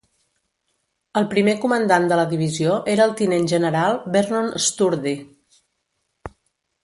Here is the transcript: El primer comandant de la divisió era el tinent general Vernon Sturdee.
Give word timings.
El 1.19 1.27
primer 1.33 1.53
comandant 1.65 2.07
de 2.11 2.15
la 2.19 2.23
divisió 2.31 2.79
era 2.95 3.05
el 3.09 3.13
tinent 3.19 3.45
general 3.51 3.99
Vernon 4.15 4.49
Sturdee. 4.69 6.33